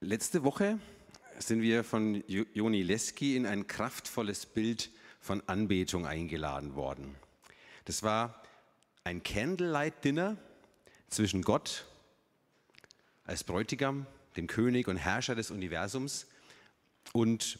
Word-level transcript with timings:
Letzte 0.00 0.44
Woche 0.44 0.78
sind 1.40 1.60
wir 1.60 1.82
von 1.82 2.22
Joni 2.28 2.82
Leski 2.82 3.34
in 3.34 3.46
ein 3.46 3.66
kraftvolles 3.66 4.46
Bild 4.46 4.90
von 5.20 5.42
Anbetung 5.48 6.06
eingeladen 6.06 6.76
worden. 6.76 7.16
Das 7.84 8.04
war 8.04 8.40
ein 9.02 9.24
Candlelight 9.24 10.04
Dinner 10.04 10.36
zwischen 11.08 11.42
Gott 11.42 11.84
als 13.24 13.42
Bräutigam, 13.42 14.06
dem 14.36 14.46
König 14.46 14.86
und 14.86 14.98
Herrscher 14.98 15.34
des 15.34 15.50
Universums 15.50 16.28
und 17.12 17.58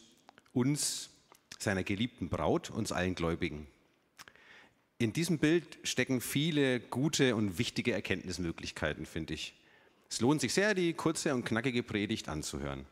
uns, 0.52 1.10
seiner 1.58 1.82
geliebten 1.82 2.28
Braut, 2.28 2.70
uns 2.70 2.92
allen 2.92 3.16
Gläubigen. 3.16 3.66
In 4.98 5.12
diesem 5.12 5.40
Bild 5.40 5.78
stecken 5.82 6.20
viele 6.20 6.78
gute 6.78 7.34
und 7.34 7.58
wichtige 7.58 7.92
Erkenntnismöglichkeiten, 7.94 9.06
finde 9.06 9.34
ich. 9.34 9.54
Es 10.08 10.20
lohnt 10.20 10.40
sich 10.40 10.54
sehr, 10.54 10.74
die 10.74 10.94
kurze 10.94 11.34
und 11.34 11.44
knackige 11.44 11.82
Predigt 11.82 12.28
anzuhören. 12.28 12.86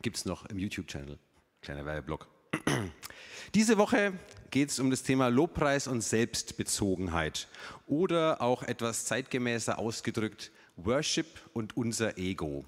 Gibt 0.00 0.16
es 0.16 0.24
noch 0.24 0.46
im 0.46 0.58
YouTube-Channel. 0.58 1.18
Kleiner 1.60 1.84
Werbeblock. 1.84 2.28
Diese 3.54 3.78
Woche 3.78 4.12
geht 4.50 4.70
es 4.70 4.78
um 4.78 4.90
das 4.90 5.02
Thema 5.02 5.28
Lobpreis 5.28 5.86
und 5.86 6.00
Selbstbezogenheit 6.00 7.48
oder 7.86 8.40
auch 8.40 8.62
etwas 8.62 9.04
zeitgemäßer 9.04 9.78
ausgedrückt 9.78 10.50
Worship 10.76 11.26
und 11.52 11.76
unser 11.76 12.16
Ego. 12.18 12.64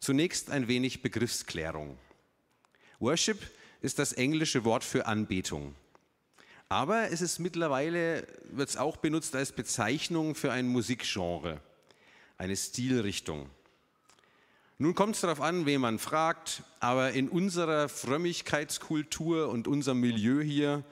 Zunächst 0.00 0.50
ein 0.50 0.68
wenig 0.68 1.02
Begriffsklärung. 1.02 1.96
Worship 2.98 3.38
ist 3.80 3.98
das 3.98 4.12
englische 4.12 4.64
Wort 4.64 4.84
für 4.84 5.06
Anbetung. 5.06 5.74
Aber 6.68 7.12
es 7.12 7.20
ist 7.20 7.38
mittlerweile, 7.38 8.26
wird 8.50 8.68
es 8.68 8.76
auch 8.76 8.96
benutzt 8.96 9.36
als 9.36 9.52
Bezeichnung 9.52 10.34
für 10.34 10.50
ein 10.50 10.66
Musikgenre, 10.66 11.60
eine 12.38 12.56
Stilrichtung. 12.56 13.48
Nun 14.78 14.94
kommt 14.94 15.14
es 15.14 15.20
darauf 15.20 15.40
an, 15.40 15.64
wen 15.64 15.80
man 15.80 15.98
fragt, 15.98 16.62
aber 16.80 17.12
in 17.12 17.28
unserer 17.28 17.88
Frömmigkeitskultur 17.88 19.48
und 19.48 19.68
unserem 19.68 20.00
Milieu 20.00 20.42
hier 20.42 20.84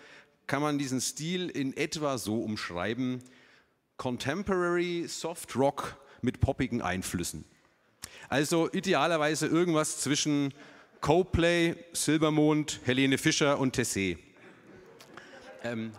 kann 0.47 0.63
man 0.63 0.79
diesen 0.79 1.01
Stil 1.01 1.51
in 1.51 1.77
etwa 1.77 2.19
so 2.19 2.41
umschreiben. 2.41 3.23
Contemporary 3.97 5.07
Soft 5.09 5.57
Rock 5.57 5.97
mit 6.23 6.41
poppigen 6.41 6.83
Einflüssen. 6.83 7.45
Also 8.29 8.71
idealerweise 8.73 9.49
irgendwas 9.49 10.01
zwischen 10.01 10.55
Coplay, 11.01 11.77
Silbermond, 11.93 12.81
Helene 12.85 13.19
Fischer 13.19 13.59
und 13.59 13.77
Tessé. 13.77 14.19
Ähm, 15.65 15.93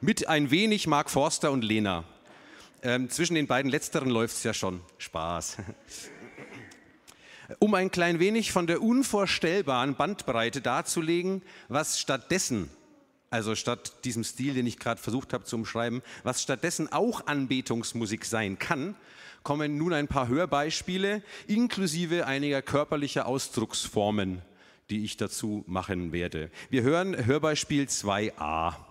mit 0.00 0.26
ein 0.26 0.50
wenig 0.50 0.86
Mark 0.86 1.10
Forster 1.10 1.52
und 1.52 1.62
Lena. 1.62 2.04
Ähm, 2.82 3.10
zwischen 3.10 3.34
den 3.34 3.46
beiden 3.46 3.70
letzteren 3.70 4.08
läuft 4.08 4.36
es 4.36 4.42
ja 4.42 4.54
schon. 4.54 4.80
Spaß. 4.98 5.58
Um 7.58 7.74
ein 7.74 7.90
klein 7.90 8.20
wenig 8.20 8.52
von 8.52 8.68
der 8.68 8.80
unvorstellbaren 8.80 9.96
Bandbreite 9.96 10.60
darzulegen, 10.60 11.42
was 11.66 11.98
stattdessen, 11.98 12.70
also 13.28 13.56
statt 13.56 14.04
diesem 14.04 14.22
Stil, 14.22 14.54
den 14.54 14.68
ich 14.68 14.78
gerade 14.78 15.02
versucht 15.02 15.32
habe 15.32 15.42
zu 15.42 15.56
umschreiben, 15.56 16.00
was 16.22 16.40
stattdessen 16.40 16.92
auch 16.92 17.26
Anbetungsmusik 17.26 18.24
sein 18.24 18.60
kann, 18.60 18.94
kommen 19.42 19.76
nun 19.76 19.92
ein 19.92 20.06
paar 20.06 20.28
Hörbeispiele 20.28 21.24
inklusive 21.48 22.28
einiger 22.28 22.62
körperlicher 22.62 23.26
Ausdrucksformen 23.26 24.42
die 24.90 25.04
ich 25.04 25.16
dazu 25.16 25.64
machen 25.66 26.12
werde. 26.12 26.50
Wir 26.68 26.82
hören 26.82 27.26
Hörbeispiel 27.26 27.84
2a. 27.84 28.89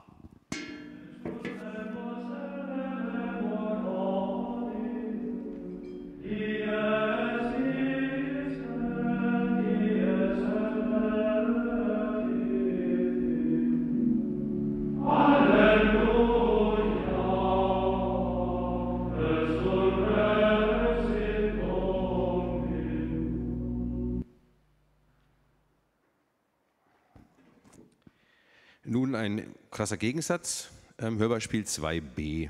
Krasser 29.80 29.96
Gegensatz. 29.96 30.72
Ähm, 30.98 31.20
Hörbeispiel 31.20 31.64
2b. 31.64 32.50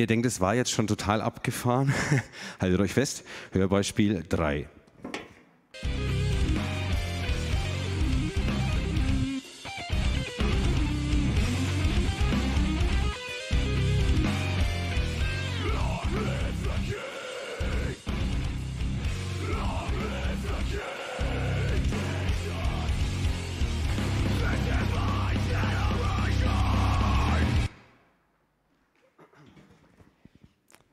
Wenn 0.00 0.04
ihr 0.04 0.06
denkt, 0.06 0.24
es 0.24 0.40
war 0.40 0.54
jetzt 0.54 0.70
schon 0.70 0.86
total 0.86 1.20
abgefahren, 1.20 1.92
haltet 2.58 2.80
euch 2.80 2.94
fest, 2.94 3.22
Hörbeispiel 3.52 4.24
3. 4.26 4.66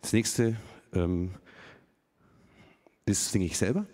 Das 0.08 0.14
nächste, 0.14 0.56
ähm, 0.94 1.34
das 3.06 3.30
singe 3.30 3.44
ich 3.44 3.58
selber. 3.58 3.86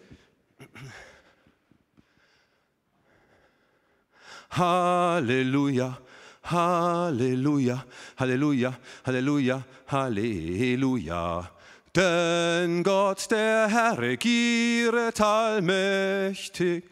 Halleluja, 4.51 5.99
Halleluja, 6.43 7.83
Halleluja, 8.15 8.77
Halleluja, 9.03 9.65
Halleluja. 9.87 11.51
Denn 11.95 12.83
Gott, 12.83 13.31
der 13.31 13.67
Herr, 13.69 13.97
regiert 13.97 15.19
allmächtig. 15.19 16.83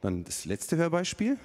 Dann 0.00 0.24
das 0.24 0.46
letzte 0.46 0.76
Hörbeispiel. 0.76 1.38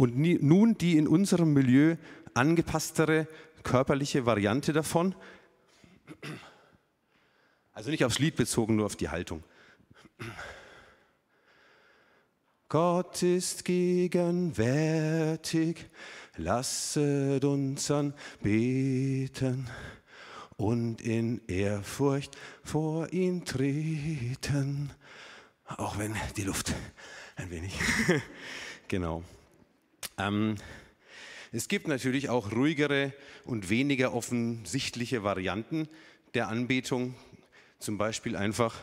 Und 0.00 0.16
nun 0.16 0.78
die 0.78 0.96
in 0.96 1.06
unserem 1.06 1.52
Milieu 1.52 1.96
angepasstere 2.32 3.28
körperliche 3.62 4.24
Variante 4.24 4.72
davon. 4.72 5.14
Also 7.74 7.90
nicht 7.90 8.06
aufs 8.06 8.18
Lied 8.18 8.34
bezogen, 8.34 8.76
nur 8.76 8.86
auf 8.86 8.96
die 8.96 9.10
Haltung. 9.10 9.44
Gott 12.70 13.22
ist 13.22 13.66
gegenwärtig, 13.66 15.84
lasset 16.38 17.44
uns 17.44 17.90
anbeten 17.90 19.68
und 20.56 21.02
in 21.02 21.42
Ehrfurcht 21.46 22.38
vor 22.64 23.12
ihn 23.12 23.44
treten. 23.44 24.92
Auch 25.66 25.98
wenn 25.98 26.16
die 26.38 26.44
Luft 26.44 26.72
ein 27.36 27.50
wenig. 27.50 27.78
genau. 28.88 29.22
Ähm, 30.20 30.56
es 31.52 31.68
gibt 31.68 31.88
natürlich 31.88 32.28
auch 32.28 32.52
ruhigere 32.52 33.12
und 33.44 33.70
weniger 33.70 34.12
offensichtliche 34.14 35.22
Varianten 35.22 35.88
der 36.34 36.48
Anbetung, 36.48 37.14
zum 37.78 37.98
Beispiel 37.98 38.36
einfach 38.36 38.76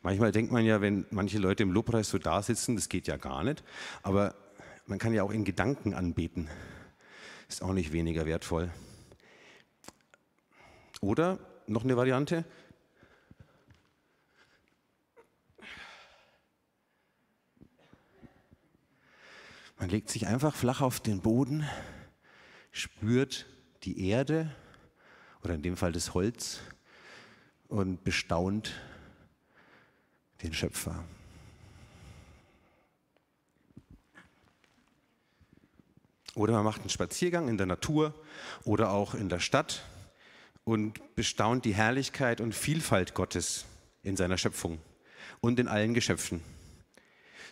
Manchmal 0.00 0.30
denkt 0.30 0.52
man 0.52 0.64
ja, 0.64 0.80
wenn 0.80 1.06
manche 1.10 1.38
Leute 1.38 1.64
im 1.64 1.72
Lobpreis 1.72 2.08
so 2.08 2.18
da 2.18 2.40
sitzen, 2.40 2.76
das 2.76 2.88
geht 2.88 3.08
ja 3.08 3.16
gar 3.16 3.42
nicht, 3.42 3.64
aber 4.04 4.36
man 4.86 4.98
kann 5.00 5.12
ja 5.12 5.24
auch 5.24 5.32
in 5.32 5.44
Gedanken 5.44 5.92
anbeten. 5.92 6.48
Ist 7.48 7.62
auch 7.62 7.72
nicht 7.72 7.92
weniger 7.92 8.26
wertvoll. 8.26 8.70
Oder 11.00 11.38
noch 11.66 11.84
eine 11.84 11.96
Variante. 11.96 12.44
Man 19.78 19.88
legt 19.88 20.10
sich 20.10 20.26
einfach 20.26 20.54
flach 20.54 20.80
auf 20.80 21.00
den 21.00 21.20
Boden, 21.20 21.68
spürt 22.72 23.46
die 23.84 24.08
Erde 24.08 24.54
oder 25.42 25.54
in 25.54 25.62
dem 25.62 25.76
Fall 25.76 25.92
das 25.92 26.14
Holz 26.14 26.60
und 27.68 28.02
bestaunt 28.02 28.74
den 30.42 30.52
Schöpfer. 30.52 31.04
Oder 36.38 36.52
man 36.52 36.64
macht 36.64 36.82
einen 36.82 36.90
Spaziergang 36.90 37.48
in 37.48 37.58
der 37.58 37.66
Natur 37.66 38.14
oder 38.62 38.92
auch 38.92 39.14
in 39.14 39.28
der 39.28 39.40
Stadt 39.40 39.82
und 40.62 41.16
bestaunt 41.16 41.64
die 41.64 41.74
Herrlichkeit 41.74 42.40
und 42.40 42.54
Vielfalt 42.54 43.12
Gottes 43.12 43.64
in 44.04 44.16
seiner 44.16 44.38
Schöpfung 44.38 44.78
und 45.40 45.58
in 45.58 45.66
allen 45.66 45.94
Geschöpfen, 45.94 46.40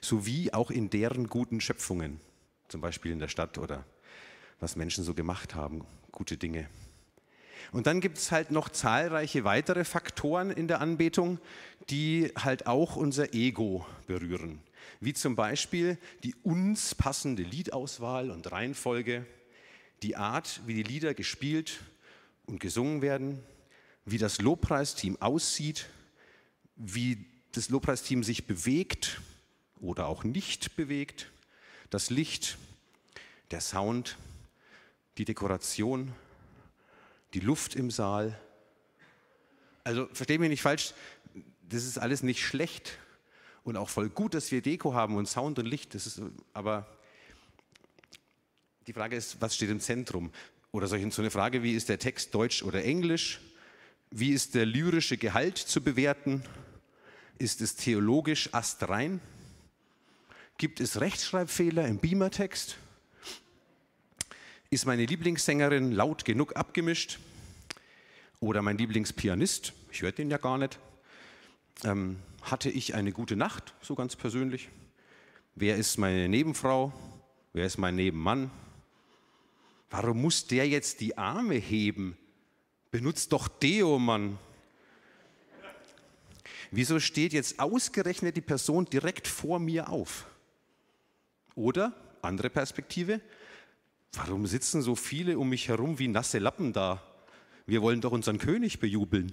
sowie 0.00 0.52
auch 0.52 0.70
in 0.70 0.88
deren 0.88 1.26
guten 1.26 1.60
Schöpfungen, 1.60 2.20
zum 2.68 2.80
Beispiel 2.80 3.10
in 3.10 3.18
der 3.18 3.26
Stadt 3.26 3.58
oder 3.58 3.84
was 4.60 4.76
Menschen 4.76 5.02
so 5.02 5.14
gemacht 5.14 5.56
haben, 5.56 5.84
gute 6.12 6.36
Dinge. 6.36 6.68
Und 7.72 7.88
dann 7.88 8.00
gibt 8.00 8.18
es 8.18 8.30
halt 8.30 8.52
noch 8.52 8.68
zahlreiche 8.68 9.42
weitere 9.42 9.84
Faktoren 9.84 10.52
in 10.52 10.68
der 10.68 10.80
Anbetung, 10.80 11.40
die 11.90 12.30
halt 12.38 12.68
auch 12.68 12.94
unser 12.94 13.34
Ego 13.34 13.84
berühren 14.06 14.60
wie 15.00 15.12
zum 15.12 15.36
Beispiel 15.36 15.98
die 16.22 16.34
uns 16.42 16.94
passende 16.94 17.42
Liedauswahl 17.42 18.30
und 18.30 18.50
Reihenfolge, 18.50 19.26
die 20.02 20.16
Art, 20.16 20.60
wie 20.66 20.74
die 20.74 20.82
Lieder 20.82 21.14
gespielt 21.14 21.80
und 22.46 22.60
gesungen 22.60 23.02
werden, 23.02 23.42
wie 24.04 24.18
das 24.18 24.40
Lobpreisteam 24.40 25.20
aussieht, 25.20 25.86
wie 26.76 27.26
das 27.52 27.70
Lobpreisteam 27.70 28.22
sich 28.22 28.46
bewegt 28.46 29.20
oder 29.80 30.06
auch 30.06 30.24
nicht 30.24 30.76
bewegt, 30.76 31.30
das 31.90 32.10
Licht, 32.10 32.58
der 33.50 33.60
Sound, 33.60 34.16
die 35.18 35.24
Dekoration, 35.24 36.12
die 37.34 37.40
Luft 37.40 37.74
im 37.74 37.90
Saal. 37.90 38.38
Also 39.84 40.06
versteht 40.12 40.40
mich 40.40 40.50
nicht 40.50 40.62
falsch, 40.62 40.94
das 41.68 41.84
ist 41.84 41.98
alles 41.98 42.22
nicht 42.22 42.44
schlecht, 42.44 42.98
und 43.66 43.76
auch 43.76 43.88
voll 43.88 44.08
gut, 44.08 44.34
dass 44.34 44.52
wir 44.52 44.62
Deko 44.62 44.94
haben 44.94 45.16
und 45.16 45.26
Sound 45.26 45.58
und 45.58 45.66
Licht. 45.66 45.96
Das 45.96 46.06
ist, 46.06 46.22
aber 46.54 46.86
die 48.86 48.92
Frage 48.92 49.16
ist, 49.16 49.40
was 49.40 49.56
steht 49.56 49.70
im 49.70 49.80
Zentrum? 49.80 50.30
Oder 50.70 50.86
solch 50.86 51.12
so 51.12 51.20
eine 51.20 51.32
Frage, 51.32 51.64
wie 51.64 51.74
ist 51.74 51.88
der 51.88 51.98
Text 51.98 52.32
Deutsch 52.32 52.62
oder 52.62 52.84
Englisch? 52.84 53.40
Wie 54.12 54.30
ist 54.30 54.54
der 54.54 54.66
lyrische 54.66 55.16
Gehalt 55.16 55.58
zu 55.58 55.82
bewerten? 55.82 56.44
Ist 57.38 57.60
es 57.60 57.74
theologisch 57.74 58.54
astrein? 58.54 59.20
Gibt 60.58 60.78
es 60.78 61.00
Rechtschreibfehler 61.00 61.88
im 61.88 61.98
Beamer-Text? 61.98 62.76
Ist 64.70 64.86
meine 64.86 65.06
Lieblingssängerin 65.06 65.90
laut 65.90 66.24
genug 66.24 66.54
abgemischt? 66.54 67.18
Oder 68.38 68.62
mein 68.62 68.78
Lieblingspianist? 68.78 69.72
Ich 69.90 70.02
höre 70.02 70.12
den 70.12 70.30
ja 70.30 70.38
gar 70.38 70.56
nicht. 70.56 70.78
Ähm, 71.84 72.18
hatte 72.42 72.70
ich 72.70 72.94
eine 72.94 73.12
gute 73.12 73.36
Nacht, 73.36 73.74
so 73.82 73.94
ganz 73.94 74.16
persönlich? 74.16 74.68
Wer 75.54 75.76
ist 75.76 75.98
meine 75.98 76.28
Nebenfrau? 76.28 76.92
Wer 77.52 77.66
ist 77.66 77.78
mein 77.78 77.96
Nebenmann? 77.96 78.50
Warum 79.90 80.20
muss 80.20 80.46
der 80.46 80.68
jetzt 80.68 81.00
die 81.00 81.16
Arme 81.16 81.54
heben? 81.54 82.16
Benutzt 82.90 83.32
doch 83.32 83.48
Deo, 83.48 83.98
Mann. 83.98 84.38
Wieso 86.70 86.98
steht 86.98 87.32
jetzt 87.32 87.60
ausgerechnet 87.60 88.36
die 88.36 88.42
Person 88.42 88.84
direkt 88.86 89.28
vor 89.28 89.58
mir 89.58 89.88
auf? 89.88 90.26
Oder, 91.54 91.94
andere 92.22 92.50
Perspektive, 92.50 93.20
warum 94.12 94.46
sitzen 94.46 94.82
so 94.82 94.94
viele 94.94 95.38
um 95.38 95.48
mich 95.48 95.68
herum 95.68 95.98
wie 95.98 96.08
nasse 96.08 96.38
Lappen 96.38 96.72
da? 96.72 97.02
Wir 97.66 97.82
wollen 97.82 98.00
doch 98.00 98.12
unseren 98.12 98.38
König 98.38 98.78
bejubeln. 98.80 99.32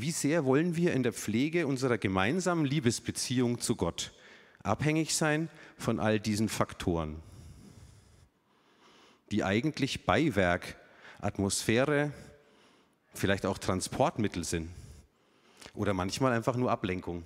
Wie 0.00 0.12
sehr 0.12 0.44
wollen 0.44 0.76
wir 0.76 0.92
in 0.92 1.02
der 1.02 1.12
Pflege 1.12 1.66
unserer 1.66 1.98
gemeinsamen 1.98 2.64
Liebesbeziehung 2.64 3.58
zu 3.58 3.74
Gott 3.74 4.12
abhängig 4.62 5.16
sein 5.16 5.48
von 5.76 5.98
all 5.98 6.20
diesen 6.20 6.48
Faktoren, 6.48 7.20
die 9.32 9.42
eigentlich 9.42 10.06
Beiwerk, 10.06 10.76
Atmosphäre, 11.20 12.12
vielleicht 13.12 13.44
auch 13.44 13.58
Transportmittel 13.58 14.44
sind 14.44 14.70
oder 15.74 15.94
manchmal 15.94 16.32
einfach 16.32 16.54
nur 16.54 16.70
Ablenkung. 16.70 17.24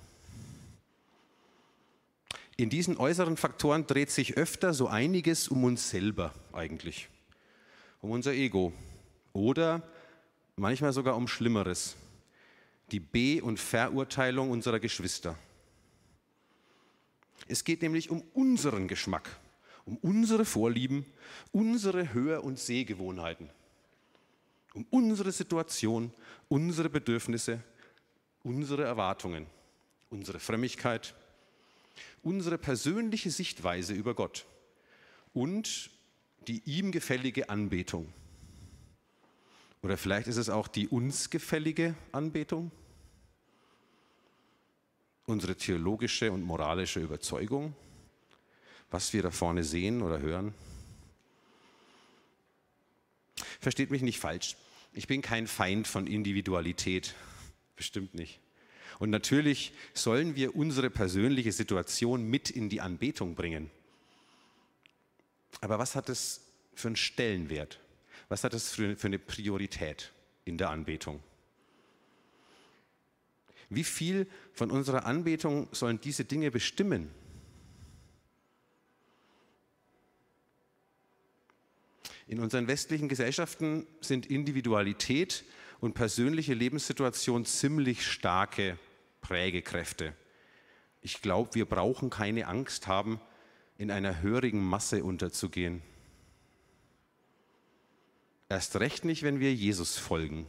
In 2.57 2.71
diesen 2.71 2.97
äußeren 2.97 3.37
Faktoren 3.37 3.85
dreht 3.85 4.09
sich 4.09 4.35
öfter 4.35 4.73
so 4.73 4.87
einiges 4.87 5.47
um 5.47 5.63
uns 5.63 5.91
selber 5.91 6.33
eigentlich, 6.51 7.07
um 8.01 8.09
unser 8.09 8.33
Ego 8.33 8.73
oder 9.31 9.83
manchmal 10.55 10.91
sogar 10.91 11.15
um 11.15 11.27
Schlimmeres, 11.27 11.97
die 12.93 12.99
Be- 12.99 13.43
und 13.43 13.59
Verurteilung 13.59 14.51
unserer 14.51 14.79
Geschwister. 14.79 15.35
Es 17.47 17.63
geht 17.63 17.81
nämlich 17.81 18.11
um 18.11 18.21
unseren 18.33 18.87
Geschmack, 18.87 19.35
um 19.85 19.97
unsere 19.97 20.45
Vorlieben, 20.45 21.03
unsere 21.51 22.13
Hör- 22.13 22.43
und 22.43 22.59
Sehgewohnheiten, 22.59 23.49
um 24.75 24.85
unsere 24.91 25.31
Situation, 25.31 26.13
unsere 26.49 26.87
Bedürfnisse, 26.87 27.63
unsere 28.43 28.83
Erwartungen, 28.83 29.47
unsere 30.11 30.39
Frömmigkeit, 30.39 31.15
unsere 32.21 32.59
persönliche 32.59 33.31
Sichtweise 33.31 33.93
über 33.93 34.13
Gott 34.13 34.45
und 35.33 35.89
die 36.47 36.61
ihm 36.65 36.91
gefällige 36.91 37.49
Anbetung. 37.49 38.13
Oder 39.81 39.97
vielleicht 39.97 40.27
ist 40.27 40.37
es 40.37 40.49
auch 40.49 40.67
die 40.67 40.87
uns 40.87 41.31
gefällige 41.31 41.95
Anbetung 42.11 42.71
unsere 45.25 45.55
theologische 45.55 46.31
und 46.31 46.43
moralische 46.43 46.99
Überzeugung, 46.99 47.75
was 48.91 49.13
wir 49.13 49.23
da 49.23 49.31
vorne 49.31 49.63
sehen 49.63 50.01
oder 50.01 50.19
hören. 50.19 50.53
Versteht 53.59 53.91
mich 53.91 54.01
nicht 54.01 54.19
falsch. 54.19 54.57
Ich 54.93 55.07
bin 55.07 55.21
kein 55.21 55.47
Feind 55.47 55.87
von 55.87 56.05
Individualität. 56.05 57.15
Bestimmt 57.75 58.13
nicht. 58.13 58.39
Und 58.99 59.09
natürlich 59.09 59.73
sollen 59.93 60.35
wir 60.35 60.55
unsere 60.55 60.89
persönliche 60.89 61.51
Situation 61.51 62.29
mit 62.29 62.49
in 62.49 62.69
die 62.69 62.81
Anbetung 62.81 63.35
bringen. 63.35 63.71
Aber 65.61 65.79
was 65.79 65.95
hat 65.95 66.09
es 66.09 66.41
für 66.75 66.89
einen 66.89 66.95
Stellenwert? 66.95 67.79
Was 68.29 68.43
hat 68.43 68.53
es 68.53 68.71
für 68.71 68.95
eine 69.01 69.19
Priorität 69.19 70.11
in 70.45 70.57
der 70.57 70.69
Anbetung? 70.69 71.23
Wie 73.75 73.83
viel 73.83 74.27
von 74.51 74.71
unserer 74.71 75.05
Anbetung 75.05 75.67
sollen 75.71 75.99
diese 76.01 76.25
Dinge 76.25 76.51
bestimmen? 76.51 77.09
In 82.27 82.39
unseren 82.39 82.67
westlichen 82.67 83.09
Gesellschaften 83.09 83.85
sind 84.01 84.25
Individualität 84.25 85.43
und 85.79 85.93
persönliche 85.93 86.53
Lebenssituation 86.53 87.45
ziemlich 87.45 88.07
starke 88.07 88.77
Prägekräfte. 89.21 90.15
Ich 91.01 91.21
glaube, 91.21 91.55
wir 91.55 91.65
brauchen 91.65 92.09
keine 92.09 92.47
Angst 92.47 92.87
haben, 92.87 93.19
in 93.77 93.91
einer 93.91 94.21
hörigen 94.21 94.63
Masse 94.63 95.03
unterzugehen. 95.03 95.81
Erst 98.47 98.79
recht 98.79 99.03
nicht, 99.03 99.23
wenn 99.23 99.39
wir 99.39 99.53
Jesus 99.53 99.97
folgen 99.97 100.47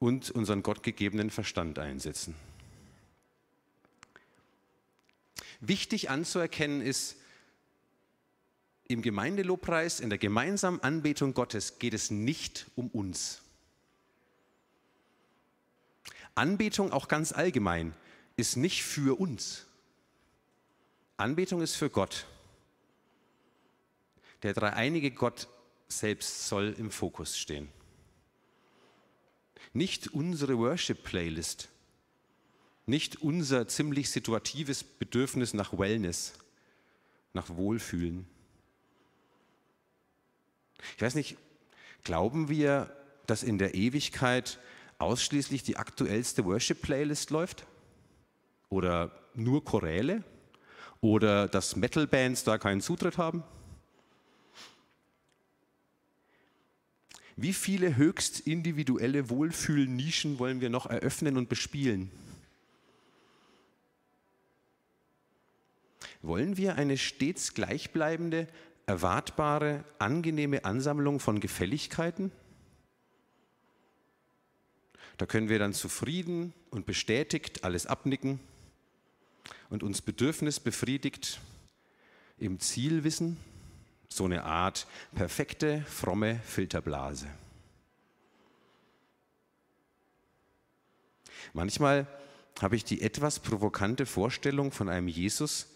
und 0.00 0.30
unseren 0.30 0.64
gottgegebenen 0.64 1.30
Verstand 1.30 1.78
einsetzen. 1.78 2.34
Wichtig 5.60 6.10
anzuerkennen 6.10 6.80
ist, 6.80 7.16
im 8.88 9.02
Gemeindelobpreis, 9.02 10.00
in 10.00 10.08
der 10.08 10.18
gemeinsamen 10.18 10.80
Anbetung 10.80 11.32
Gottes 11.32 11.78
geht 11.78 11.94
es 11.94 12.10
nicht 12.10 12.66
um 12.74 12.88
uns. 12.88 13.40
Anbetung 16.34 16.90
auch 16.90 17.06
ganz 17.06 17.30
allgemein 17.32 17.94
ist 18.36 18.56
nicht 18.56 18.82
für 18.82 19.20
uns. 19.20 19.66
Anbetung 21.18 21.60
ist 21.60 21.76
für 21.76 21.90
Gott. 21.90 22.26
Der 24.42 24.54
dreieinige 24.54 25.10
Gott 25.10 25.46
selbst 25.86 26.48
soll 26.48 26.74
im 26.78 26.90
Fokus 26.90 27.36
stehen. 27.36 27.68
Nicht 29.72 30.08
unsere 30.08 30.58
Worship-Playlist, 30.58 31.68
nicht 32.86 33.22
unser 33.22 33.68
ziemlich 33.68 34.10
situatives 34.10 34.82
Bedürfnis 34.82 35.54
nach 35.54 35.78
Wellness, 35.78 36.34
nach 37.32 37.48
Wohlfühlen. 37.50 38.26
Ich 40.96 41.02
weiß 41.02 41.14
nicht, 41.14 41.36
glauben 42.02 42.48
wir, 42.48 42.94
dass 43.26 43.42
in 43.42 43.58
der 43.58 43.74
Ewigkeit 43.74 44.58
ausschließlich 44.98 45.62
die 45.62 45.76
aktuellste 45.76 46.44
Worship-Playlist 46.44 47.30
läuft? 47.30 47.64
Oder 48.68 49.12
nur 49.34 49.64
Choräle? 49.64 50.22
Oder 51.00 51.48
dass 51.48 51.76
Metal-Bands 51.76 52.44
da 52.44 52.58
keinen 52.58 52.80
Zutritt 52.80 53.18
haben? 53.18 53.42
Wie 57.42 57.54
viele 57.54 57.96
höchst 57.96 58.40
individuelle 58.40 59.30
Wohlfühlnischen 59.30 60.38
wollen 60.38 60.60
wir 60.60 60.68
noch 60.68 60.84
eröffnen 60.84 61.38
und 61.38 61.48
bespielen? 61.48 62.10
Wollen 66.20 66.58
wir 66.58 66.74
eine 66.74 66.98
stets 66.98 67.54
gleichbleibende, 67.54 68.46
erwartbare, 68.84 69.84
angenehme 69.98 70.66
Ansammlung 70.66 71.18
von 71.18 71.40
Gefälligkeiten? 71.40 72.30
Da 75.16 75.24
können 75.24 75.48
wir 75.48 75.58
dann 75.58 75.72
zufrieden 75.72 76.52
und 76.68 76.84
bestätigt 76.84 77.64
alles 77.64 77.86
abnicken 77.86 78.38
und 79.70 79.82
uns 79.82 80.02
bedürfnisbefriedigt 80.02 81.40
im 82.36 82.60
Ziel 82.60 83.02
wissen, 83.02 83.38
so 84.12 84.24
eine 84.24 84.44
Art 84.44 84.86
perfekte, 85.14 85.82
fromme 85.82 86.40
Filterblase. 86.44 87.28
Manchmal 91.52 92.06
habe 92.60 92.76
ich 92.76 92.84
die 92.84 93.00
etwas 93.00 93.38
provokante 93.38 94.04
Vorstellung 94.06 94.72
von 94.72 94.88
einem 94.88 95.08
Jesus, 95.08 95.68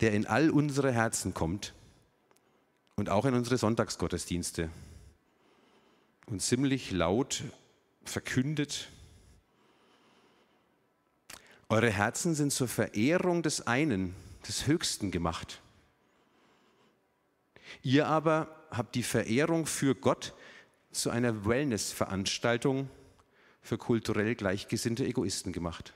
der 0.00 0.12
in 0.12 0.26
all 0.26 0.50
unsere 0.50 0.92
Herzen 0.92 1.32
kommt 1.32 1.72
und 2.96 3.08
auch 3.08 3.24
in 3.24 3.34
unsere 3.34 3.56
Sonntagsgottesdienste 3.56 4.68
und 6.26 6.42
ziemlich 6.42 6.90
laut 6.90 7.44
verkündet, 8.04 8.88
eure 11.68 11.90
Herzen 11.90 12.34
sind 12.34 12.52
zur 12.52 12.68
Verehrung 12.68 13.42
des 13.42 13.66
einen, 13.66 14.14
des 14.46 14.66
Höchsten 14.66 15.10
gemacht. 15.10 15.60
Ihr 17.82 18.06
aber 18.06 18.66
habt 18.70 18.94
die 18.94 19.02
Verehrung 19.02 19.66
für 19.66 19.94
Gott 19.94 20.34
zu 20.90 21.10
einer 21.10 21.44
Wellness-Veranstaltung 21.46 22.88
für 23.62 23.78
kulturell 23.78 24.34
gleichgesinnte 24.34 25.04
Egoisten 25.04 25.52
gemacht. 25.52 25.92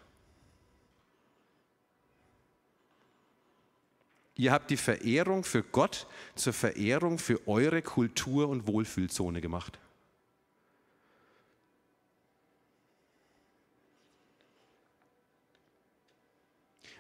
Ihr 4.37 4.53
habt 4.53 4.71
die 4.71 4.77
Verehrung 4.79 5.45
für 5.45 5.62
Gott 5.62 6.07
zur 6.35 6.53
Verehrung 6.53 7.19
für 7.19 7.47
eure 7.47 7.83
Kultur- 7.83 8.49
und 8.49 8.67
Wohlfühlzone 8.67 9.41
gemacht. 9.41 9.79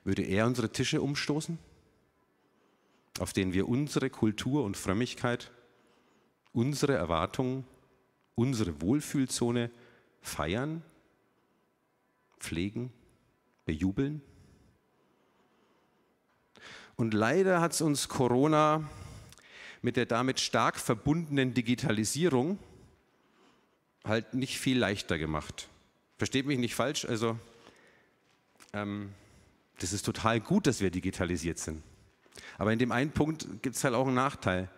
Würde 0.04 0.22
er 0.22 0.46
unsere 0.46 0.70
Tische 0.70 1.00
umstoßen? 1.00 1.58
Auf 3.20 3.34
denen 3.34 3.52
wir 3.52 3.68
unsere 3.68 4.08
Kultur 4.08 4.64
und 4.64 4.78
Frömmigkeit, 4.78 5.50
unsere 6.52 6.94
Erwartungen, 6.94 7.66
unsere 8.34 8.80
Wohlfühlzone 8.80 9.70
feiern, 10.22 10.82
pflegen, 12.38 12.90
bejubeln. 13.66 14.22
Und 16.96 17.12
leider 17.12 17.60
hat 17.60 17.72
es 17.72 17.82
uns 17.82 18.08
Corona 18.08 18.88
mit 19.82 19.96
der 19.96 20.06
damit 20.06 20.40
stark 20.40 20.78
verbundenen 20.78 21.52
Digitalisierung 21.52 22.58
halt 24.02 24.32
nicht 24.32 24.58
viel 24.58 24.78
leichter 24.78 25.18
gemacht. 25.18 25.68
Versteht 26.16 26.46
mich 26.46 26.58
nicht 26.58 26.74
falsch, 26.74 27.04
also 27.04 27.38
ähm, 28.72 29.12
das 29.78 29.92
ist 29.92 30.06
total 30.06 30.40
gut, 30.40 30.66
dass 30.66 30.80
wir 30.80 30.90
digitalisiert 30.90 31.58
sind. 31.58 31.82
Aber 32.58 32.72
in 32.72 32.78
dem 32.78 32.92
einen 32.92 33.12
Punkt 33.12 33.62
gibt 33.62 33.76
es 33.76 33.84
halt 33.84 33.94
auch 33.94 34.06
einen 34.06 34.14
Nachteil. 34.14 34.68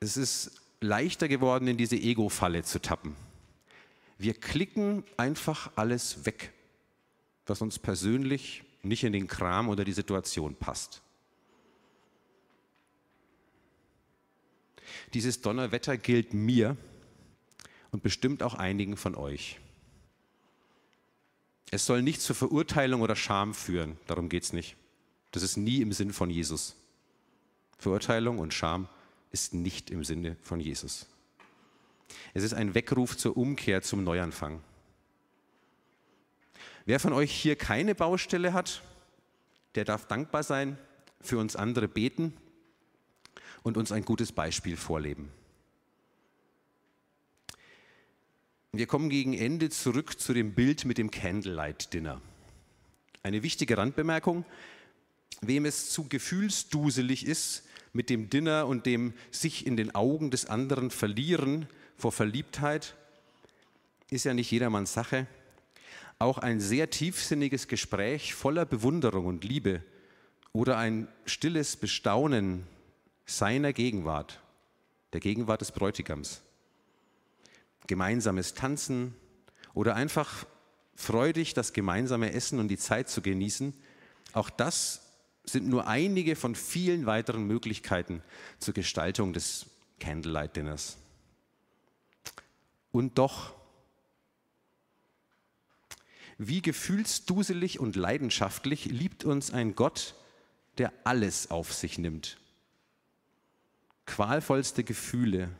Es 0.00 0.16
ist 0.16 0.60
leichter 0.80 1.28
geworden, 1.28 1.68
in 1.68 1.76
diese 1.76 1.96
Ego-Falle 1.96 2.62
zu 2.62 2.80
tappen. 2.80 3.14
Wir 4.18 4.34
klicken 4.34 5.04
einfach 5.16 5.70
alles 5.76 6.26
weg, 6.26 6.52
was 7.46 7.62
uns 7.62 7.78
persönlich 7.78 8.64
nicht 8.82 9.04
in 9.04 9.12
den 9.12 9.28
Kram 9.28 9.68
oder 9.68 9.84
die 9.84 9.92
Situation 9.92 10.54
passt. 10.54 11.02
Dieses 15.14 15.40
Donnerwetter 15.40 15.96
gilt 15.96 16.34
mir 16.34 16.76
und 17.90 18.02
bestimmt 18.02 18.42
auch 18.42 18.54
einigen 18.54 18.96
von 18.96 19.14
euch. 19.14 19.58
Es 21.70 21.86
soll 21.86 22.02
nicht 22.02 22.20
zur 22.20 22.36
Verurteilung 22.36 23.00
oder 23.00 23.16
Scham 23.16 23.54
führen, 23.54 23.96
darum 24.06 24.28
geht 24.28 24.42
es 24.42 24.52
nicht. 24.52 24.76
Das 25.30 25.42
ist 25.42 25.56
nie 25.56 25.80
im 25.80 25.92
Sinn 25.92 26.12
von 26.12 26.30
Jesus. 26.30 26.76
Verurteilung 27.78 28.38
und 28.38 28.52
Scham 28.52 28.88
ist 29.32 29.54
nicht 29.54 29.90
im 29.90 30.04
Sinne 30.04 30.36
von 30.42 30.60
Jesus. 30.60 31.06
Es 32.34 32.42
ist 32.42 32.54
ein 32.54 32.74
Weckruf 32.74 33.16
zur 33.16 33.36
Umkehr, 33.36 33.82
zum 33.82 34.04
Neuanfang. 34.04 34.60
Wer 36.84 36.98
von 36.98 37.12
euch 37.12 37.30
hier 37.30 37.56
keine 37.56 37.94
Baustelle 37.94 38.52
hat, 38.52 38.82
der 39.74 39.84
darf 39.84 40.06
dankbar 40.06 40.42
sein, 40.42 40.78
für 41.20 41.38
uns 41.38 41.54
andere 41.54 41.86
beten 41.86 42.32
und 43.62 43.76
uns 43.76 43.92
ein 43.92 44.04
gutes 44.04 44.32
Beispiel 44.32 44.76
vorleben. 44.76 45.30
Wir 48.72 48.86
kommen 48.86 49.10
gegen 49.10 49.34
Ende 49.34 49.68
zurück 49.70 50.18
zu 50.20 50.32
dem 50.32 50.54
Bild 50.54 50.84
mit 50.84 50.96
dem 50.98 51.10
Candlelight 51.10 51.92
Dinner. 51.92 52.20
Eine 53.22 53.42
wichtige 53.42 53.76
Randbemerkung, 53.76 54.44
wem 55.40 55.64
es 55.64 55.90
zu 55.90 56.08
gefühlsduselig 56.08 57.26
ist 57.26 57.64
mit 57.92 58.10
dem 58.10 58.30
Dinner 58.30 58.66
und 58.66 58.86
dem 58.86 59.14
sich 59.30 59.66
in 59.66 59.76
den 59.76 59.94
Augen 59.94 60.30
des 60.30 60.46
anderen 60.46 60.90
verlieren 60.90 61.66
vor 61.96 62.12
Verliebtheit, 62.12 62.94
ist 64.10 64.24
ja 64.24 64.34
nicht 64.34 64.50
jedermanns 64.50 64.92
Sache. 64.92 65.26
Auch 66.18 66.38
ein 66.38 66.60
sehr 66.60 66.90
tiefsinniges 66.90 67.68
Gespräch 67.68 68.34
voller 68.34 68.66
Bewunderung 68.66 69.26
und 69.26 69.44
Liebe 69.44 69.82
oder 70.52 70.76
ein 70.76 71.08
stilles 71.24 71.76
Bestaunen 71.76 72.66
seiner 73.24 73.72
Gegenwart, 73.72 74.40
der 75.12 75.20
Gegenwart 75.20 75.60
des 75.60 75.72
Bräutigams, 75.72 76.42
gemeinsames 77.86 78.54
Tanzen 78.54 79.14
oder 79.72 79.94
einfach 79.94 80.46
freudig 80.94 81.54
das 81.54 81.72
gemeinsame 81.72 82.32
Essen 82.32 82.58
und 82.58 82.68
die 82.68 82.76
Zeit 82.76 83.08
zu 83.08 83.22
genießen, 83.22 83.72
auch 84.32 84.50
das 84.50 85.09
sind 85.44 85.68
nur 85.68 85.86
einige 85.86 86.36
von 86.36 86.54
vielen 86.54 87.06
weiteren 87.06 87.44
Möglichkeiten 87.46 88.22
zur 88.58 88.74
Gestaltung 88.74 89.32
des 89.32 89.66
Candlelight 89.98 90.56
Dinners. 90.56 90.98
Und 92.92 93.18
doch, 93.18 93.54
wie 96.38 96.62
gefühlsduselig 96.62 97.78
und 97.78 97.96
leidenschaftlich 97.96 98.86
liebt 98.86 99.24
uns 99.24 99.52
ein 99.52 99.74
Gott, 99.74 100.14
der 100.78 100.92
alles 101.04 101.50
auf 101.50 101.72
sich 101.72 101.98
nimmt. 101.98 102.38
Qualvollste 104.06 104.82
Gefühle, 104.82 105.50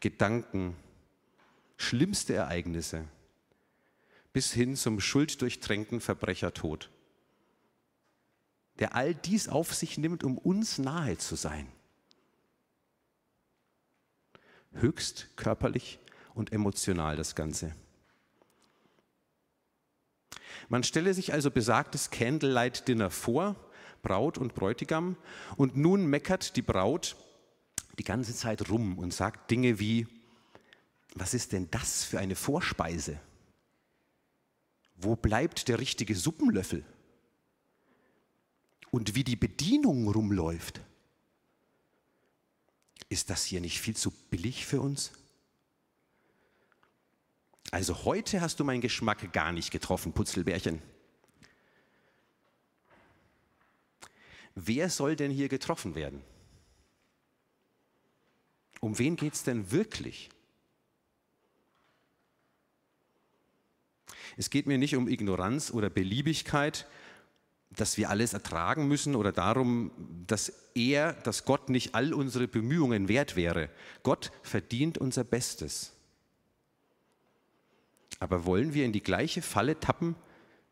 Gedanken, 0.00 0.74
schlimmste 1.76 2.34
Ereignisse, 2.34 3.04
bis 4.32 4.52
hin 4.52 4.76
zum 4.76 5.00
schuldurchtränkten 5.00 6.00
Verbrechertod 6.00 6.90
der 8.78 8.94
all 8.94 9.14
dies 9.14 9.48
auf 9.48 9.74
sich 9.74 9.98
nimmt, 9.98 10.24
um 10.24 10.38
uns 10.38 10.78
nahe 10.78 11.18
zu 11.18 11.36
sein. 11.36 11.66
Höchst 14.72 15.28
körperlich 15.36 15.98
und 16.34 16.52
emotional 16.52 17.16
das 17.16 17.34
Ganze. 17.34 17.74
Man 20.68 20.84
stelle 20.84 21.12
sich 21.12 21.32
also 21.32 21.50
besagtes 21.50 22.10
Candlelight 22.10 22.88
Dinner 22.88 23.10
vor, 23.10 23.56
Braut 24.02 24.38
und 24.38 24.54
Bräutigam, 24.54 25.16
und 25.56 25.76
nun 25.76 26.06
meckert 26.06 26.56
die 26.56 26.62
Braut 26.62 27.16
die 27.98 28.04
ganze 28.04 28.34
Zeit 28.34 28.70
rum 28.70 28.98
und 28.98 29.12
sagt 29.12 29.50
Dinge 29.50 29.78
wie, 29.78 30.06
was 31.14 31.34
ist 31.34 31.52
denn 31.52 31.70
das 31.70 32.04
für 32.04 32.18
eine 32.18 32.36
Vorspeise? 32.36 33.20
Wo 34.96 35.16
bleibt 35.16 35.68
der 35.68 35.78
richtige 35.78 36.14
Suppenlöffel? 36.14 36.84
Und 38.92 39.14
wie 39.14 39.24
die 39.24 39.36
Bedienung 39.36 40.06
rumläuft. 40.06 40.80
Ist 43.08 43.30
das 43.30 43.44
hier 43.44 43.60
nicht 43.60 43.80
viel 43.80 43.96
zu 43.96 44.12
billig 44.30 44.66
für 44.66 44.80
uns? 44.80 45.12
Also 47.70 48.04
heute 48.04 48.42
hast 48.42 48.60
du 48.60 48.64
meinen 48.64 48.82
Geschmack 48.82 49.32
gar 49.32 49.50
nicht 49.50 49.70
getroffen, 49.70 50.12
Putzelbärchen. 50.12 50.80
Wer 54.54 54.90
soll 54.90 55.16
denn 55.16 55.30
hier 55.30 55.48
getroffen 55.48 55.94
werden? 55.94 56.22
Um 58.80 58.98
wen 58.98 59.16
geht 59.16 59.32
es 59.32 59.42
denn 59.42 59.70
wirklich? 59.70 60.28
Es 64.36 64.50
geht 64.50 64.66
mir 64.66 64.76
nicht 64.76 64.96
um 64.96 65.08
Ignoranz 65.08 65.70
oder 65.70 65.88
Beliebigkeit, 65.88 66.86
dass 67.76 67.96
wir 67.96 68.10
alles 68.10 68.34
ertragen 68.34 68.86
müssen 68.86 69.16
oder 69.16 69.32
darum, 69.32 69.90
dass 70.26 70.52
er, 70.74 71.14
dass 71.14 71.44
Gott 71.44 71.70
nicht 71.70 71.94
all 71.94 72.12
unsere 72.12 72.48
Bemühungen 72.48 73.08
wert 73.08 73.36
wäre. 73.36 73.70
Gott 74.02 74.30
verdient 74.42 74.98
unser 74.98 75.24
Bestes. 75.24 75.92
Aber 78.20 78.44
wollen 78.44 78.74
wir 78.74 78.84
in 78.84 78.92
die 78.92 79.02
gleiche 79.02 79.42
Falle 79.42 79.80
tappen 79.80 80.14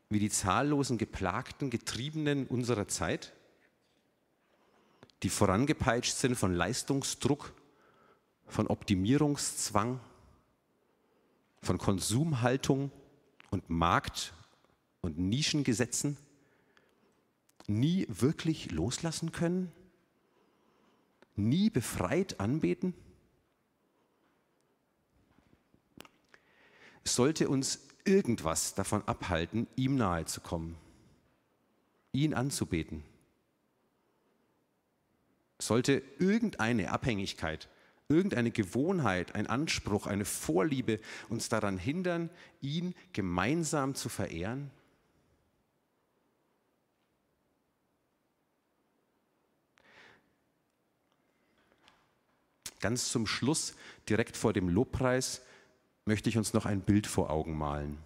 wie 0.08 0.18
die 0.18 0.30
zahllosen 0.30 0.98
Geplagten, 0.98 1.70
Getriebenen 1.70 2.46
unserer 2.46 2.88
Zeit, 2.88 3.32
die 5.22 5.30
vorangepeitscht 5.30 6.14
sind 6.14 6.36
von 6.36 6.52
Leistungsdruck, 6.52 7.52
von 8.46 8.66
Optimierungszwang, 8.66 10.00
von 11.62 11.78
Konsumhaltung 11.78 12.90
und 13.50 13.70
Markt- 13.70 14.32
und 15.00 15.18
Nischengesetzen? 15.18 16.16
Nie 17.70 18.06
wirklich 18.08 18.70
loslassen 18.72 19.32
können? 19.32 19.72
Nie 21.36 21.70
befreit 21.70 22.40
anbeten? 22.40 22.94
Sollte 27.04 27.48
uns 27.48 27.80
irgendwas 28.04 28.74
davon 28.74 29.06
abhalten, 29.06 29.66
ihm 29.76 29.96
nahe 29.96 30.26
zu 30.26 30.40
kommen, 30.40 30.76
ihn 32.12 32.34
anzubeten? 32.34 33.02
Sollte 35.58 36.02
irgendeine 36.18 36.90
Abhängigkeit, 36.90 37.68
irgendeine 38.08 38.50
Gewohnheit, 38.50 39.34
ein 39.34 39.46
Anspruch, 39.46 40.06
eine 40.06 40.24
Vorliebe 40.24 41.00
uns 41.28 41.48
daran 41.48 41.78
hindern, 41.78 42.30
ihn 42.60 42.94
gemeinsam 43.12 43.94
zu 43.94 44.08
verehren? 44.08 44.70
Ganz 52.80 53.10
zum 53.10 53.26
Schluss, 53.26 53.74
direkt 54.08 54.36
vor 54.36 54.52
dem 54.52 54.68
Lobpreis, 54.68 55.42
möchte 56.06 56.28
ich 56.28 56.38
uns 56.38 56.54
noch 56.54 56.66
ein 56.66 56.80
Bild 56.80 57.06
vor 57.06 57.30
Augen 57.30 57.56
malen. 57.56 57.98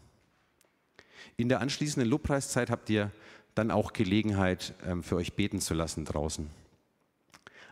In 1.36 1.48
der 1.48 1.60
anschließenden 1.60 2.10
Lobpreiszeit 2.10 2.70
habt 2.70 2.90
ihr 2.90 3.10
dann 3.54 3.70
auch 3.70 3.92
Gelegenheit, 3.92 4.74
ähm, 4.84 5.02
für 5.02 5.16
euch 5.16 5.34
beten 5.34 5.60
zu 5.60 5.74
lassen 5.74 6.04
draußen. 6.04 6.50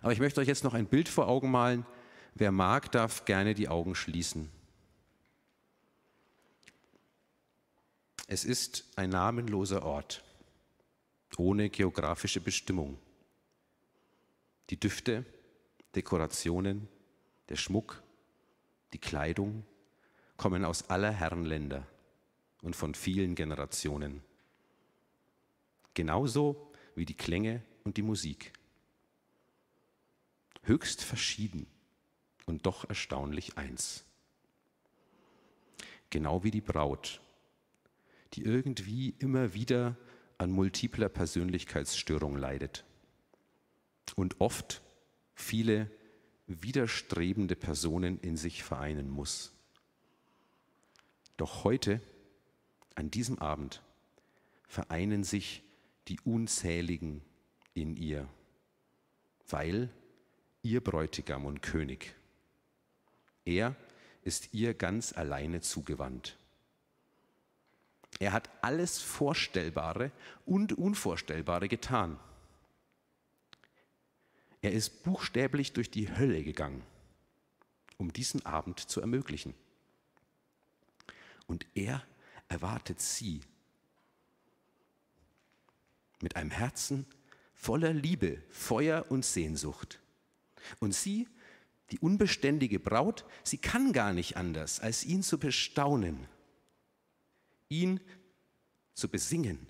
Aber 0.00 0.12
ich 0.12 0.20
möchte 0.20 0.40
euch 0.40 0.48
jetzt 0.48 0.64
noch 0.64 0.74
ein 0.74 0.86
Bild 0.86 1.08
vor 1.08 1.28
Augen 1.28 1.50
malen. 1.50 1.84
Wer 2.34 2.52
mag, 2.52 2.90
darf 2.92 3.24
gerne 3.24 3.54
die 3.54 3.68
Augen 3.68 3.94
schließen. 3.94 4.48
Es 8.26 8.44
ist 8.44 8.84
ein 8.96 9.10
namenloser 9.10 9.82
Ort, 9.82 10.24
ohne 11.36 11.68
geografische 11.68 12.40
Bestimmung. 12.40 12.98
Die 14.70 14.80
Düfte, 14.80 15.24
Dekorationen, 15.94 16.88
der 17.52 17.58
Schmuck, 17.58 18.02
die 18.94 18.98
Kleidung 18.98 19.66
kommen 20.38 20.64
aus 20.64 20.88
aller 20.88 21.10
Herren 21.10 21.44
Länder 21.44 21.86
und 22.62 22.74
von 22.74 22.94
vielen 22.94 23.34
Generationen. 23.34 24.22
Genauso 25.92 26.72
wie 26.94 27.04
die 27.04 27.14
Klänge 27.14 27.62
und 27.84 27.98
die 27.98 28.02
Musik. 28.02 28.54
Höchst 30.62 31.04
verschieden 31.04 31.66
und 32.46 32.64
doch 32.64 32.88
erstaunlich 32.88 33.58
eins. 33.58 34.06
Genau 36.08 36.42
wie 36.44 36.50
die 36.50 36.62
Braut, 36.62 37.20
die 38.32 38.44
irgendwie 38.44 39.14
immer 39.18 39.52
wieder 39.52 39.98
an 40.38 40.50
multipler 40.50 41.10
Persönlichkeitsstörung 41.10 42.34
leidet 42.38 42.86
und 44.16 44.40
oft 44.40 44.80
viele 45.34 45.90
widerstrebende 46.60 47.54
Personen 47.54 48.18
in 48.20 48.36
sich 48.36 48.64
vereinen 48.64 49.08
muss. 49.08 49.52
Doch 51.36 51.64
heute, 51.64 52.00
an 52.94 53.10
diesem 53.10 53.38
Abend, 53.38 53.82
vereinen 54.66 55.24
sich 55.24 55.62
die 56.08 56.20
Unzähligen 56.20 57.22
in 57.74 57.96
ihr, 57.96 58.28
weil 59.48 59.88
ihr 60.62 60.82
Bräutigam 60.82 61.46
und 61.46 61.62
König, 61.62 62.14
er 63.44 63.76
ist 64.24 64.52
ihr 64.52 64.74
ganz 64.74 65.12
alleine 65.12 65.60
zugewandt. 65.60 66.36
Er 68.20 68.32
hat 68.32 68.50
alles 68.60 69.00
Vorstellbare 69.00 70.12
und 70.46 70.72
Unvorstellbare 70.72 71.68
getan. 71.68 72.18
Er 74.62 74.72
ist 74.72 75.02
buchstäblich 75.02 75.72
durch 75.72 75.90
die 75.90 76.16
Hölle 76.16 76.44
gegangen, 76.44 76.82
um 77.98 78.12
diesen 78.12 78.46
Abend 78.46 78.78
zu 78.78 79.00
ermöglichen. 79.00 79.54
Und 81.46 81.66
er 81.74 82.02
erwartet 82.48 83.00
sie 83.00 83.40
mit 86.22 86.36
einem 86.36 86.52
Herzen 86.52 87.06
voller 87.54 87.92
Liebe, 87.92 88.40
Feuer 88.50 89.06
und 89.10 89.24
Sehnsucht. 89.24 90.00
Und 90.78 90.94
sie, 90.94 91.28
die 91.90 91.98
unbeständige 91.98 92.78
Braut, 92.78 93.24
sie 93.42 93.58
kann 93.58 93.92
gar 93.92 94.12
nicht 94.12 94.36
anders, 94.36 94.78
als 94.78 95.04
ihn 95.04 95.24
zu 95.24 95.38
bestaunen, 95.38 96.28
ihn 97.68 98.00
zu 98.94 99.08
besingen, 99.08 99.66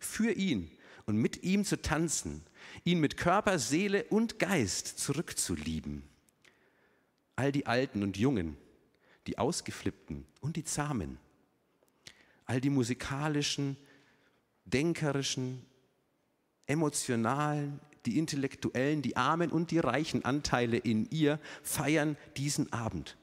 für 0.00 0.32
ihn 0.32 0.70
und 1.06 1.16
mit 1.16 1.44
ihm 1.44 1.64
zu 1.64 1.80
tanzen 1.80 2.44
ihn 2.84 3.00
mit 3.00 3.16
Körper, 3.16 3.58
Seele 3.58 4.04
und 4.04 4.38
Geist 4.38 4.98
zurückzulieben. 4.98 6.02
All 7.36 7.52
die 7.52 7.66
Alten 7.66 8.02
und 8.02 8.16
Jungen, 8.16 8.56
die 9.26 9.38
Ausgeflippten 9.38 10.26
und 10.40 10.56
die 10.56 10.64
Zahmen, 10.64 11.18
all 12.44 12.60
die 12.60 12.70
musikalischen, 12.70 13.76
denkerischen, 14.64 15.64
emotionalen, 16.66 17.80
die 18.06 18.18
intellektuellen, 18.18 19.02
die 19.02 19.16
armen 19.16 19.50
und 19.50 19.70
die 19.70 19.78
reichen 19.78 20.24
Anteile 20.24 20.76
in 20.76 21.08
ihr 21.10 21.40
feiern 21.62 22.16
diesen 22.36 22.72
Abend. 22.72 23.16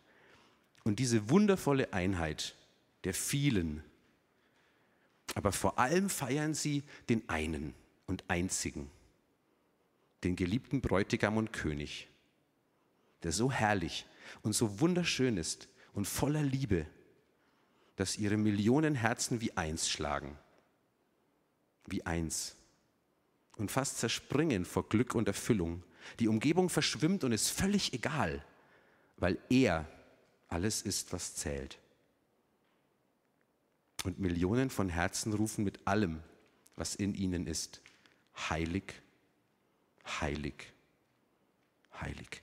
Und 0.84 0.98
diese 0.98 1.30
wundervolle 1.30 1.94
Einheit 1.94 2.56
der 3.04 3.14
vielen, 3.14 3.84
aber 5.36 5.52
vor 5.52 5.80
allem 5.80 6.10
feiern 6.10 6.54
sie 6.54 6.84
den 7.10 7.28
einen 7.30 7.74
und 8.06 8.24
einzigen 8.28 8.90
den 10.24 10.36
geliebten 10.36 10.82
Bräutigam 10.82 11.38
und 11.38 11.52
König, 11.52 12.08
der 13.24 13.32
so 13.32 13.52
herrlich 13.52 14.06
und 14.44 14.54
so 14.54 14.80
wunderschön 14.80 15.38
ist 15.38 15.68
und 15.94 16.06
voller 16.06 16.44
Liebe, 16.44 16.86
dass 17.96 18.18
ihre 18.18 18.38
Millionen 18.38 18.96
Herzen 18.96 19.42
wie 19.42 19.56
eins 19.58 19.90
schlagen, 19.90 20.38
wie 21.88 22.06
eins 22.06 22.56
und 23.58 23.72
fast 23.72 23.98
zerspringen 24.00 24.66
vor 24.66 24.88
Glück 24.90 25.16
und 25.16 25.28
Erfüllung. 25.28 25.84
Die 26.20 26.28
Umgebung 26.28 26.70
verschwimmt 26.70 27.24
und 27.24 27.32
ist 27.32 27.50
völlig 27.50 27.94
egal, 27.94 28.44
weil 29.18 29.38
er 29.50 29.88
alles 30.48 30.82
ist, 30.82 31.14
was 31.14 31.36
zählt. 31.36 31.78
Und 34.04 34.20
Millionen 34.20 34.72
von 34.72 34.90
Herzen 34.90 35.34
rufen 35.34 35.64
mit 35.64 35.86
allem, 35.86 36.22
was 36.76 36.96
in 36.96 37.14
ihnen 37.14 37.46
ist, 37.46 37.82
heilig 38.50 38.96
heilig, 40.20 40.74
heilig. 42.02 42.42